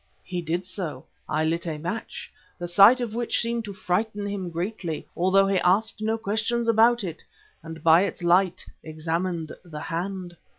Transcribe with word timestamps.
"He 0.23 0.41
did 0.41 0.65
so. 0.65 1.05
I 1.29 1.45
lit 1.45 1.67
a 1.67 1.77
match, 1.77 2.31
the 2.57 2.67
sight 2.67 3.01
of 3.01 3.13
which 3.13 3.39
seemed 3.39 3.65
to 3.65 3.73
frighten 3.73 4.25
him 4.25 4.49
greatly, 4.49 5.05
although 5.15 5.45
he 5.45 5.59
asked 5.59 6.01
no 6.01 6.17
questions 6.17 6.67
about 6.67 7.03
it, 7.03 7.23
and 7.61 7.83
by 7.83 8.01
its 8.05 8.23
light 8.23 8.65
examined 8.83 9.51
the 9.63 9.79
hand. 9.79 10.37